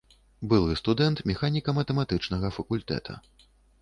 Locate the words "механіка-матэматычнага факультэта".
1.31-3.19